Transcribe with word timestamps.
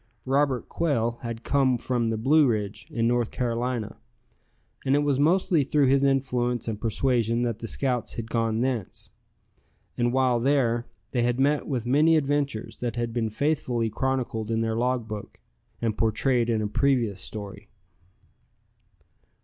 Robert 0.25 0.67
Quail 0.67 1.19
had 1.21 1.43
come 1.43 1.77
from 1.77 2.07
the 2.07 2.17
Blue 2.17 2.47
Ridge, 2.47 2.87
in 2.89 3.07
North 3.07 3.29
Carolina, 3.29 3.97
and 4.83 4.95
it 4.95 5.03
was 5.03 5.19
mostly 5.19 5.63
through 5.63 5.85
his 5.85 6.03
influence 6.03 6.67
and 6.67 6.81
persuasion 6.81 7.43
that 7.43 7.59
the 7.59 7.67
scouts 7.67 8.15
had 8.15 8.31
gone 8.31 8.61
thence. 8.61 9.11
And 9.99 10.11
while 10.11 10.39
there, 10.39 10.87
they 11.11 11.21
had 11.21 11.39
met 11.39 11.67
with 11.67 11.85
many 11.85 12.15
adventures 12.17 12.79
that 12.79 12.95
have 12.95 13.13
been 13.13 13.29
faithfully 13.29 13.91
chronicled 13.91 14.49
in 14.49 14.61
their 14.61 14.75
log 14.75 15.07
book, 15.07 15.39
and 15.83 15.95
portrayed 15.95 16.49
in 16.49 16.63
a 16.63 16.67
previous 16.67 17.21
story. 17.21 17.69